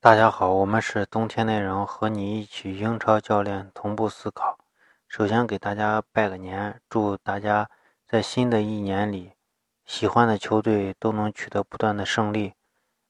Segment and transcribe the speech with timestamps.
[0.00, 4.56] 大家好，我们是冬天内容，和你一起英超教练同步思考。
[5.08, 7.68] 首先给大家拜个年，祝大家
[8.06, 9.32] 在新的一年里，
[9.84, 12.54] 喜欢的球队都能取得不断的胜利。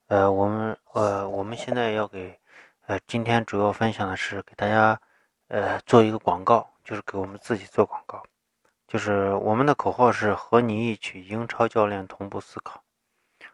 [0.07, 2.39] 呃，我们呃，我们现在要给
[2.87, 4.99] 呃，今天主要分享的是给大家
[5.49, 8.23] 呃做一个广告，就是给我们自己做广告。
[8.87, 12.81] 就是我们的口号是和你一起英超教练同步思考。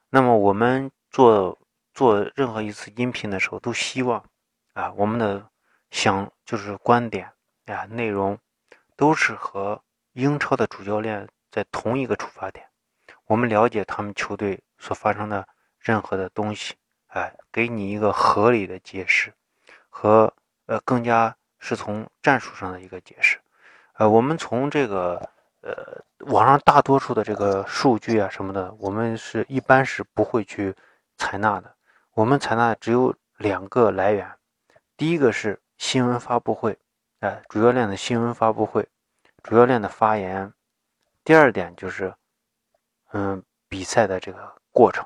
[0.09, 1.57] 那么我们做
[1.95, 4.23] 做任何一次音频的时候，都希望
[4.73, 5.49] 啊，我们的
[5.89, 7.31] 想就是观点
[7.65, 8.37] 啊内容
[8.95, 9.81] 都是和
[10.13, 12.63] 英超的主教练在同一个出发点。
[13.25, 15.47] 我们了解他们球队所发生的
[15.79, 16.75] 任何的东西，
[17.07, 19.33] 哎，给你一个合理的解释
[19.89, 20.31] 和
[20.67, 23.39] 呃更加是从战术上的一个解释。
[23.93, 25.27] 呃，我们从这个。
[25.67, 30.75] 呃，网上大多数的这个数据啊什么的，我们是一般是不会去
[31.17, 31.74] 采纳的。
[32.15, 34.25] 我们采纳只有两个来源，
[34.95, 36.79] 第一个是新闻发布会，
[37.19, 38.87] 哎，主教练的新闻发布会，
[39.43, 40.53] 主教练的发言。
[41.25, 42.15] 第二点就是，
[43.11, 45.05] 嗯，比赛的这个过程。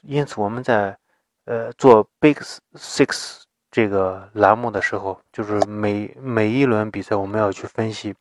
[0.00, 0.96] 因此，我们在
[1.44, 2.36] 呃做 Big
[2.72, 8.14] Six 这个栏目的时候，就是每每一轮比赛我们要去分析。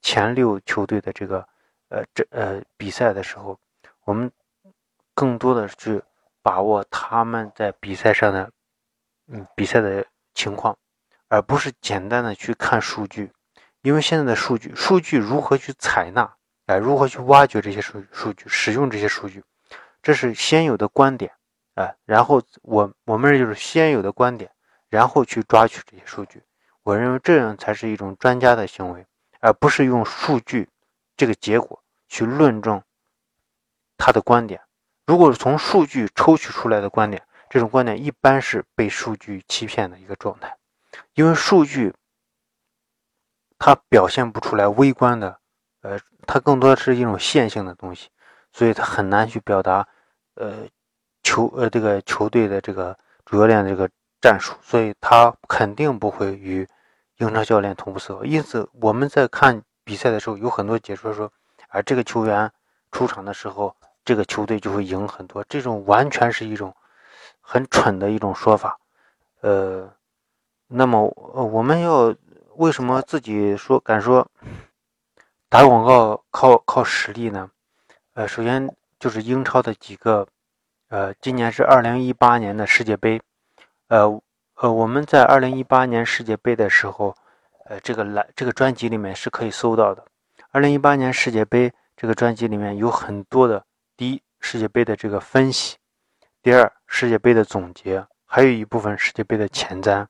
[0.00, 1.46] 前六球队的这个，
[1.90, 3.58] 呃，这呃比赛的时候，
[4.04, 4.32] 我们
[5.12, 6.00] 更多的去
[6.46, 8.52] 把握他们在比赛上的，
[9.26, 10.78] 嗯，比赛的情况，
[11.26, 13.32] 而不是简单的去看数据，
[13.82, 16.36] 因为现在的数据，数据如何去采纳，
[16.66, 19.42] 哎，如何去挖掘这些数数据，使用这些数据，
[20.00, 21.32] 这是先有的观点，
[21.74, 24.48] 哎，然后我我们就是先有的观点，
[24.88, 26.40] 然后去抓取这些数据，
[26.84, 29.04] 我认为这样才是一种专家的行为。
[29.40, 30.68] 而不是用数据
[31.16, 32.82] 这个结果去论证
[33.96, 34.60] 他的观点。
[35.06, 40.56] 如果从数据抽取出来的观点，这种观点一般是被数据欺骗的一个状态，
[41.14, 41.94] 因为数据
[43.58, 45.38] 它表现不出来微观的，
[45.82, 48.08] 呃，它更多的是一种线性的东西，
[48.52, 49.86] 所以它很难去表达，
[50.34, 50.66] 呃，
[51.22, 53.88] 球呃这个球队的这个主教练这个
[54.20, 56.66] 战术，所以他肯定不会与。
[57.18, 61.32] 英超教练同步思考，因此我们在看比赛的时候，有很多解说说，
[61.68, 62.52] 啊这个球员
[62.92, 63.74] 出场的时候，
[64.06, 65.44] 这个球队就会赢很多。
[65.46, 66.74] 这种完全是一种
[67.42, 68.78] 很蠢的一种说法。
[69.42, 69.92] 呃，
[70.66, 71.04] 那么
[71.52, 72.14] 我们要
[72.54, 74.26] 为什么自己说敢说
[75.50, 77.50] 打广告靠靠实力呢？
[78.14, 80.26] 呃，首先就是英超的几个，
[80.88, 83.20] 呃，今年是二零一八年的世界杯，
[83.88, 84.18] 呃。
[84.58, 87.14] 呃，我们在二零一八年世界杯的时候，
[87.66, 90.02] 呃，这个来这个专辑里面是可以搜到的。
[90.50, 93.62] 二零一八年世界杯这个专辑里面有很多的，
[93.96, 95.78] 第一世界杯的这个分析，
[96.42, 100.06] 第二世界杯的总结，还有一部分世界杯的前瞻。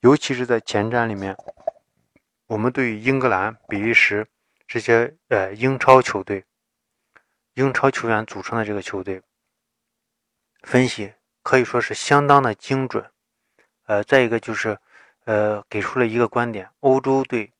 [0.00, 1.36] 尤其是在前瞻里面，
[2.46, 4.26] 我们对于英格兰、比利时
[4.66, 6.44] 这些呃英超球队、
[7.54, 9.22] 英超球员组成的这个球队
[10.62, 13.08] 分析，可以说是相当的精准。
[13.86, 14.76] 呃，再一个就是，
[15.26, 17.52] 呃，给出了一个观点：欧洲队，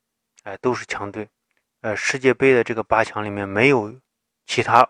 [0.42, 1.28] 哎，都是强队。
[1.82, 3.94] 呃，世界杯的这个八强里面没有
[4.44, 4.88] 其他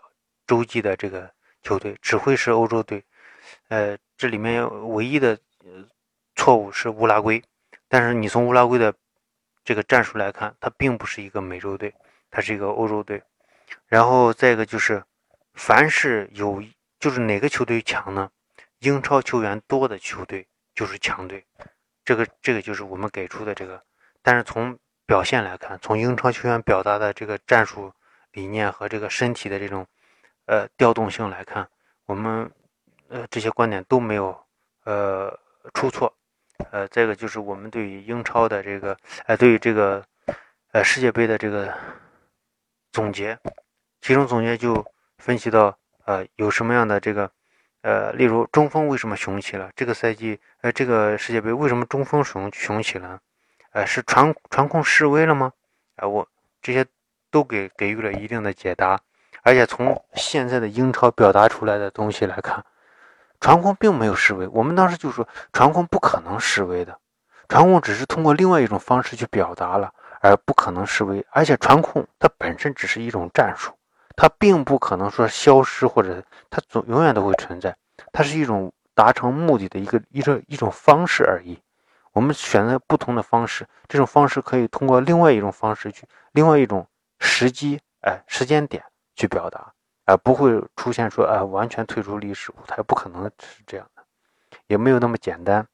[0.49, 1.29] 洲际的这个
[1.61, 3.03] 球队，只会是欧洲队。
[3.67, 5.37] 呃，这里面唯一的
[6.35, 7.39] 错误是乌拉圭，
[7.87, 8.91] 但是你从乌拉圭的
[9.63, 11.93] 这个战术来看，它并不是一个美洲队，
[12.31, 13.21] 它是一个欧洲队。
[13.85, 15.03] 然后再一个就是，
[15.53, 16.63] 凡是有
[16.99, 18.31] 就是哪个球队强呢？
[18.79, 20.47] 英超球员多的球队。
[20.75, 21.45] 就是强队，
[22.05, 23.83] 这个这个就是我们给出的这个，
[24.21, 27.91] 但是从表现来看，从英超球员表达的这个战术
[28.31, 29.85] 理念和这个身体的这种
[30.49, 31.69] 呃调动性来看，
[32.07, 32.49] 我们
[33.07, 34.35] 呃这些观点都没有
[34.83, 35.31] 呃
[35.75, 36.11] 出错，
[36.71, 40.03] 呃再一个就是我们对于英超的这个呃对于这个
[40.71, 41.71] 呃世界杯的这个
[42.91, 43.37] 总结，
[44.01, 44.83] 其中总结就
[45.19, 47.31] 分析到呃有什么样的这个。
[47.81, 49.71] 呃，例如中锋为什么雄起了？
[49.73, 53.21] 这个赛季，呃，这个世界杯为什么中锋雄雄起了？
[53.71, 55.53] 呃，是传传控示威了吗？
[55.95, 56.27] 啊，我
[56.61, 56.85] 这些
[57.31, 58.99] 都给给予了一定的解答。
[59.43, 62.63] 而且从现在的英超表达出来的东西来看，
[63.39, 64.47] 传控并没有示威。
[64.47, 66.97] 我们当时就说传控不可能示威的，
[67.47, 69.91] 传控只是通过另外一种方式去表达了，
[70.21, 71.25] 而不可能示威。
[71.31, 73.71] 而且传控它本身只是一种战术。
[74.15, 77.73] 它并不可能说消失，或者它总永远都会存在。
[78.11, 81.57] 它是一种达成目的的一个一种一种方式而已。
[82.11, 86.85] 我们选择不同的方式，这种方式可以通过另外一种方式去，另外一种
[87.19, 88.83] 时机，哎，时间点
[89.19, 89.73] 去表达，
[90.05, 94.01] 而不会出现说，啊，完全退出历史舞台，不可能是这样的，
[94.67, 95.67] 也没有那么简单。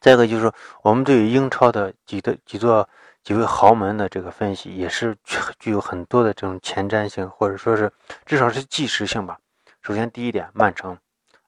[0.00, 2.88] 再一个就是说我们对于英超的几的几座
[3.22, 5.14] 几位豪门的这个分析，也是
[5.58, 7.92] 具有很多的这种前瞻性，或者说是
[8.24, 9.38] 至少是纪实性吧。
[9.82, 10.96] 首先第一点，曼城，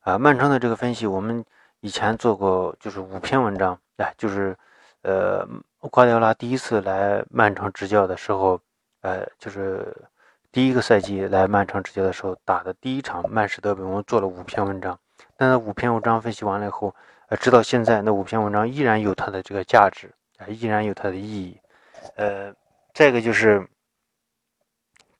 [0.00, 1.42] 啊，曼城的这个分析，我们
[1.80, 4.54] 以前做过，就是五篇文章，哎，就是
[5.00, 5.46] 呃，
[5.90, 8.60] 瓜迪奥拉第一次来曼城执教的时候，
[9.00, 9.94] 呃，就是
[10.52, 14.98] 第一个赛季来曼城执教的时候打的第一场曼市德比，我们做了五篇文章。
[15.38, 16.94] 那五篇文章分析完了以后。
[17.28, 21.60] 呃，直到现在，那五篇文章依然有它的这个价值，啊，依然有它的意义。
[22.14, 22.54] 呃，
[22.94, 23.68] 再一个就是，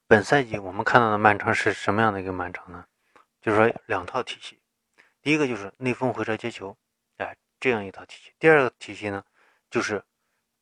[0.06, 2.84] 本赛季我们看到的曼城是什么样的一个曼城呢？
[3.42, 4.60] 就是说两套体系，
[5.20, 6.76] 第一个就是内锋回撤接球，
[7.16, 8.32] 哎，这样一套体系。
[8.38, 9.24] 第二个体系呢，
[9.68, 10.00] 就是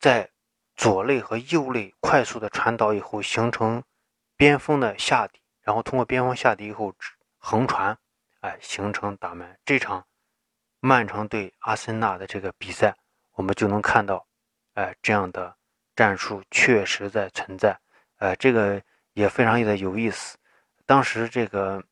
[0.00, 0.30] 在
[0.76, 3.82] 左肋和右肋快速的传导以后，形成
[4.36, 6.94] 边锋的下底，然后通过边锋下底以后
[7.38, 7.96] 横传，
[8.40, 9.58] 哎，形成打门。
[9.64, 10.04] 这场。
[10.80, 12.94] 曼城对阿森纳的这个比赛，
[13.36, 14.26] 我们就能看到，
[14.74, 15.56] 哎，这样的
[15.96, 17.74] 战术确实在存在，
[18.18, 18.82] 呃，这个
[19.14, 20.36] 也非常的有意思。
[20.84, 21.82] 当时这个，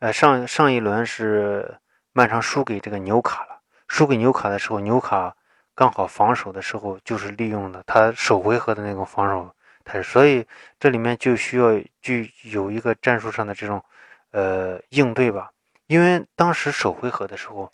[0.00, 1.78] 呃，上上一轮是
[2.12, 5.32] 曼城输给这个纽卡了，输给纽卡的时候，纽卡
[5.72, 10.46] 刚好防守的时候就是利用了他首回合的那种防守他，所以
[10.80, 13.84] 这里面就需要具有一个战术上的这种，
[14.30, 15.50] 呃，应对吧。
[15.86, 17.70] 因为当时首回合的时候。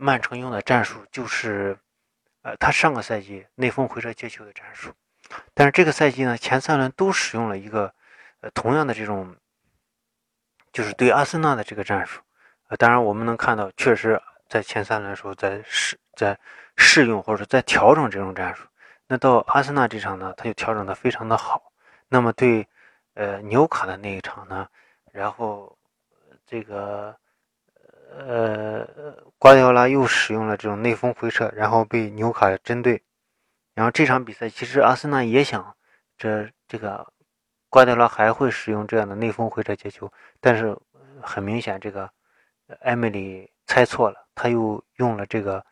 [0.00, 1.76] 曼城用的战术就是，
[2.42, 4.92] 呃，他上个赛季内锋回撤接球的战术，
[5.54, 7.92] 但是这个赛季呢，前三轮都使用了一个，
[8.40, 9.34] 呃，同样的这种，
[10.72, 12.20] 就是对阿森纳的这个战术，
[12.68, 16.38] 呃，当然我们能看到，确实在前三轮的时候在试在
[16.76, 18.68] 试用或者在调整这种战术，
[19.08, 21.72] 那到阿森纳这场呢，他就调整的非常的好，
[22.08, 22.68] 那么对，
[23.14, 24.68] 呃，纽卡的那一场呢，
[25.12, 25.76] 然后
[26.46, 27.16] 这个。
[28.10, 28.88] 呃，
[29.38, 33.00] 瓜迪奥拉又使用了这种内锋回撤，然后被纽卡针对。
[33.74, 35.76] 然后这场比赛，其实阿森纳也想，
[36.16, 37.06] 这这个
[37.68, 40.74] 瓜迪奥拉还会使用这样的内锋回撤接球，但是
[41.20, 42.10] 很明显，这个
[42.80, 45.62] 埃梅里猜错了，他又用了这个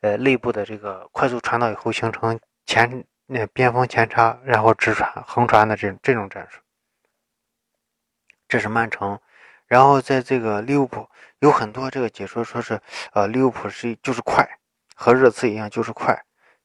[0.00, 6.60] 呃内部的这个快速传导以后形成前那边锋前插，然后直传横传的这这种战术。
[8.48, 9.18] 这是曼城。
[9.66, 11.08] 然后在这个利物浦
[11.40, 12.80] 有很多这个解说说是，
[13.12, 14.48] 呃，利物浦是就是快，
[14.94, 16.16] 和热刺一样就是快。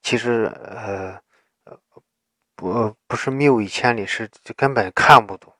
[0.03, 1.19] 其实，呃，
[1.63, 1.79] 呃，
[2.55, 5.51] 不不是谬以千里，是根本看不懂。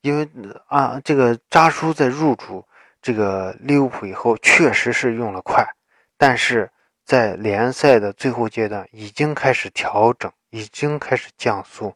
[0.00, 0.28] 因为
[0.68, 2.64] 啊，这个扎叔在入主
[3.02, 5.66] 这个利物浦以后，确实是用了快，
[6.16, 6.70] 但是
[7.06, 11.94] 在联赛的最后阶段已经开始调整，已经开始降速。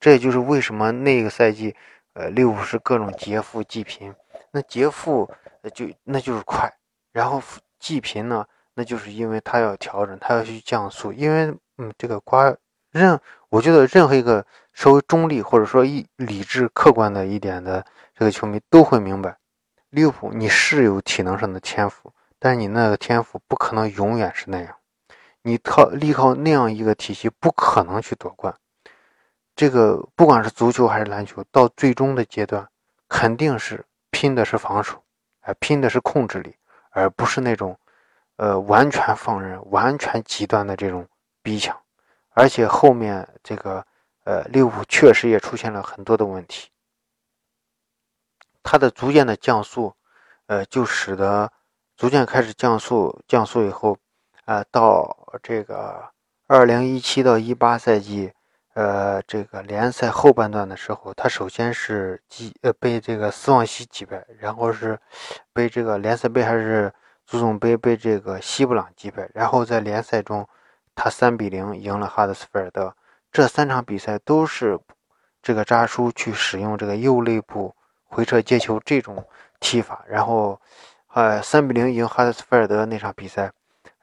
[0.00, 1.76] 这也就是为什么那个赛季，
[2.14, 4.12] 呃，利物浦是各种劫富济贫。
[4.50, 5.30] 那劫富
[5.72, 6.72] 就那就是快，
[7.12, 7.40] 然后
[7.78, 8.44] 济贫呢，
[8.74, 11.12] 那就是因为他要调整，他要去降速。
[11.12, 12.52] 因为嗯，这个瓜
[12.90, 13.20] 任，
[13.50, 19.36] 我觉得任何一个稍微中立或者说一理智客观的一点的这个球迷都会明白，
[19.90, 24.76] 利物浦你是有体能上的天赋，但你那个天赋不可能永远是那样，
[25.42, 28.54] 你靠依靠那样一个体系不可能去夺冠。
[29.54, 32.68] 这个不管是足球还是篮球，到最终的阶段
[33.08, 33.84] 肯定是。
[34.10, 35.04] 拼的是防守，
[35.42, 36.56] 哎，拼的是控制力，
[36.90, 37.78] 而不是那种，
[38.36, 41.06] 呃，完全放任、完全极端的这种
[41.42, 41.78] 逼抢。
[42.30, 43.86] 而且后面这个，
[44.24, 46.70] 呃，利物浦确实也出现了很多的问题。
[48.62, 49.94] 它的逐渐的降速，
[50.46, 51.52] 呃，就使得
[51.98, 53.98] 逐渐开始降速，降速以后，
[54.44, 56.08] 啊，到这个
[56.46, 58.32] 二零一七到一八赛季。
[58.74, 64.96] 呃，这个联赛后半段的时候，他首先是击呃被这个斯旺西击败，然后是
[65.52, 66.92] 被这个联赛杯还是
[67.26, 70.46] 足总杯被这个西布朗击败，然后在联赛中
[70.94, 72.94] 他三比零赢了哈德斯菲尔德。
[73.32, 74.78] 这三场比赛都是
[75.42, 77.74] 这个扎叔去使用这个右肋部
[78.04, 79.26] 回撤接球这种
[79.58, 80.60] 踢法，然后
[81.14, 83.50] 呃三比零赢哈德斯菲尔德那场比赛，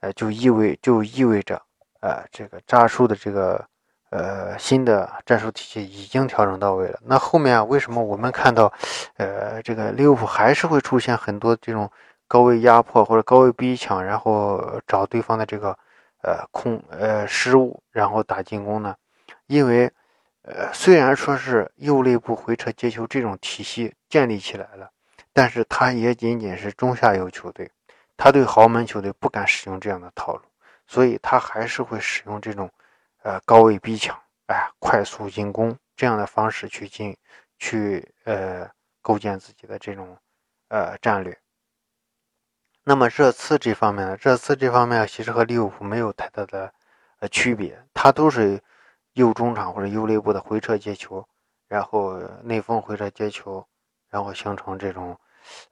[0.02, 1.62] 呃就意味就意味着
[2.02, 3.66] 呃这个扎叔的这个。
[4.12, 6.98] 呃，新的战术体系已经调整到位了。
[7.04, 8.72] 那后面为什么我们看到，
[9.18, 11.92] 呃，这个利物浦还是会出现很多这种
[12.26, 15.78] 高位压迫或者高位逼抢，然后找对方的这个
[16.22, 18.96] 呃空呃失误，然后打进攻呢？
[19.48, 19.92] 因为
[20.44, 24.90] 呃，虽然说是右肋部回撤接球这种体系建立起来了，
[25.36, 27.70] 但是他也仅仅是中下游球队，
[28.18, 30.42] 他对豪门球队不敢使用这样的套路，
[30.88, 32.68] 所以他还是会使用这种。
[33.26, 34.16] 呃，高位逼抢，
[34.46, 37.18] 哎，快速进攻这样的方式去进，
[37.58, 38.70] 去呃
[39.02, 40.16] 构建自己的这种
[40.68, 41.36] 呃战略。
[42.84, 44.16] 那么热刺这方面呢？
[44.22, 46.72] 热刺这方面其实和利物浦没有太大的
[47.18, 48.62] 呃区别，它都是
[49.14, 51.28] 右中场或者右肋部的回撤接球，
[51.68, 53.66] 然后内锋回撤接球，
[54.08, 55.20] 然后形成这种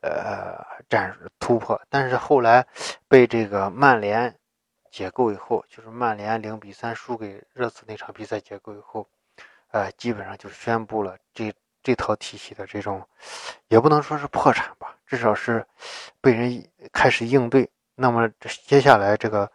[0.02, 1.80] 呃战突破。
[1.90, 2.66] 但是后来
[3.08, 4.36] 被这个曼联
[4.92, 9.08] 解构以后，就是曼联零比三输给热刺那场比赛解构以后，
[9.72, 11.54] 呃，基本上就宣布了这。
[11.86, 13.06] 这套体系的这种，
[13.68, 15.68] 也不能说是破产吧，至少是
[16.22, 17.70] 被人开始应对。
[17.96, 18.26] 那么
[18.66, 19.52] 接下来这个，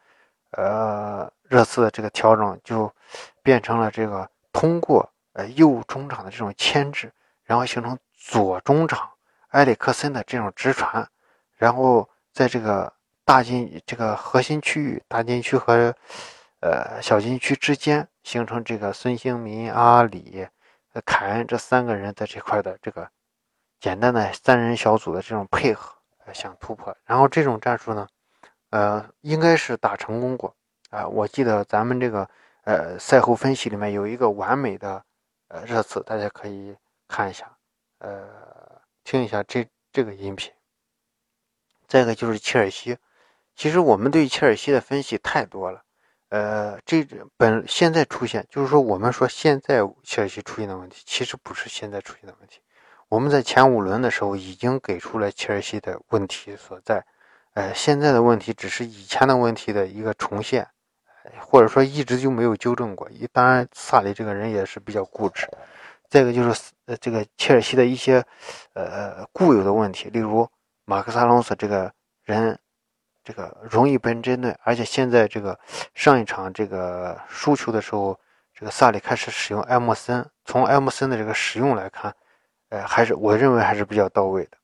[0.51, 2.95] 呃，热刺的这个调整就
[3.43, 7.11] 变成了这个通过呃右中场的这种牵制，
[7.45, 9.09] 然后形成左中场
[9.49, 11.09] 埃里克森的这种直传，
[11.57, 12.93] 然后在这个
[13.25, 15.95] 大禁这个核心区域大禁区和
[16.61, 20.47] 呃小禁区之间形成这个孙兴民、阿里。
[21.05, 23.09] 凯恩这三个人在这块的这个
[23.79, 25.95] 简单的三人小组的这种配合，
[26.33, 28.09] 想突破，然后这种战术呢，
[28.71, 30.53] 呃，应该是打成功过
[30.91, 31.07] 啊。
[31.07, 32.29] 我记得咱们这个
[32.65, 35.01] 呃赛后分析里面有一个完美的
[35.49, 36.77] 呃热刺，大家可以
[37.07, 37.49] 看一下，
[37.99, 38.27] 呃，
[39.09, 40.53] 听一下这这个音频。
[41.87, 42.99] 再一个就是切尔西，
[43.57, 45.83] 其实我们对切尔西的分析太多了。
[46.29, 47.03] 呃，这
[47.39, 52.61] 本现在出现，就是说我们说现在切尔西出现的问题，其实不是现在出现的问题。
[53.09, 57.03] 我们在前五轮的时候已经给出了切尔西的问题所在，
[57.55, 60.69] 呃，现在的问题只是以前的问题的一个重现，
[61.41, 63.09] 或者说一直就没有纠正过。
[63.33, 65.49] 当然，萨里这个人也是比较固执。
[66.11, 68.25] 再一个就是呃，这个切尔西的一些
[68.73, 70.49] 呃固有的问题，例如
[70.85, 71.93] 马克萨隆索这个
[72.25, 72.59] 人。
[73.25, 75.59] 这个容易被人针对，而且现在这个
[75.95, 78.19] 上一场这个输球的时候，
[78.55, 80.27] 这个萨里开始使用埃默森。
[80.47, 82.15] 从埃默森的这个使用来看，
[82.71, 84.57] 呃，还是我认为还是比较到位的。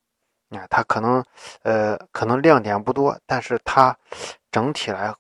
[0.49, 1.23] 你看他可能，
[1.63, 3.95] 呃，可能亮点不多，但是他
[4.51, 5.15] 整体来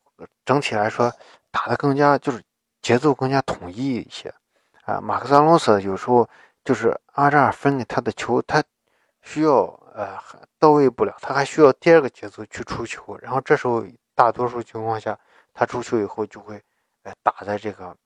[0.46, 1.12] 整体来说
[1.50, 2.42] 打的更加就是
[2.80, 4.32] 节奏更加统一一些。
[4.86, 6.26] 啊，马克·萨隆斯有时候
[6.64, 8.64] 就是阿扎尔分给他的球，他
[9.22, 9.80] 需要。
[9.94, 10.18] 呃，
[10.58, 15.16] 到位不了，他还需要第二个节奏去出球，然后这时候大多数情况下，
[15.52, 16.60] 他出球以后就会，
[17.04, 17.96] 呃，打在这个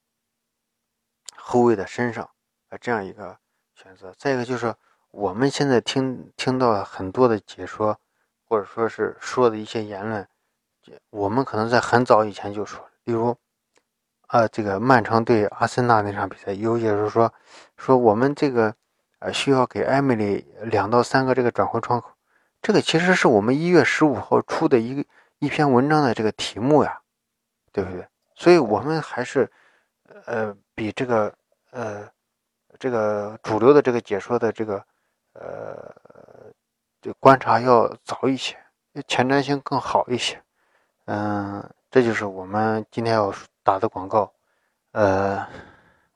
[1.35, 2.29] 后卫的身上，
[2.69, 3.39] 呃，这样一个
[3.75, 4.13] 选择。
[4.19, 4.75] 再一个就是
[5.11, 7.99] 我们现在听听到很多的解说，
[8.47, 10.29] 或者说是说的一些言论，
[11.09, 13.35] 我们可能在很早以前就说，例如，
[14.29, 17.33] 呃，这个曼城对阿森纳那场比赛，尤其是说，
[17.77, 18.75] 说我们这个。
[19.21, 22.09] 呃，需要给艾米丽两到三个这个转会窗口，
[22.63, 25.05] 这个其实是我们一月十五号出的一个
[25.41, 27.01] 一篇文章的这个题目呀，
[27.73, 28.07] 对不对？
[28.37, 29.51] 所以我们还是，
[30.27, 31.35] 呃，比这个
[31.73, 32.09] 呃
[32.79, 34.77] 这个主流的这个解说的这个
[35.33, 35.93] 呃
[37.03, 38.57] 这观察要早一些，
[39.09, 40.41] 前瞻性更好一些。
[41.07, 43.35] 嗯，这就是我们今天要
[43.69, 44.33] 打的广告。
[44.93, 45.47] 呃，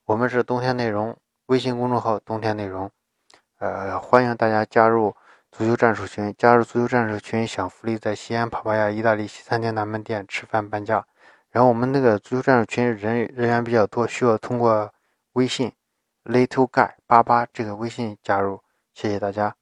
[0.07, 1.15] 我们是冬天内容。
[1.49, 2.91] 微信公众号冬天内容，
[3.59, 5.15] 呃，欢迎大家加入
[5.51, 6.35] 足球战术群。
[6.39, 11.05] 加入足球战术群享福利，在西安帕帕亚意大利西餐厅南门店吃饭半价。
[11.51, 14.91] 然后我们那个足球战术群人人员比较多，需要通过
[15.35, 15.71] 微信
[16.25, 18.63] little guy 八八这个微信加入。
[18.95, 19.55] 谢谢大家。